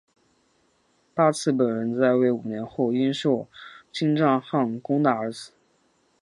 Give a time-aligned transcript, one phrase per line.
[1.13, 3.47] 八剌本人在位五年后因受
[3.93, 5.51] 金帐汗攻打而死。